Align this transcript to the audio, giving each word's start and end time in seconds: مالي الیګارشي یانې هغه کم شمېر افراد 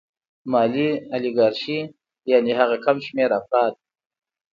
مالي 0.51 0.89
الیګارشي 1.15 1.79
یانې 2.29 2.53
هغه 2.59 2.77
کم 2.85 2.97
شمېر 3.05 3.29
افراد 3.39 3.73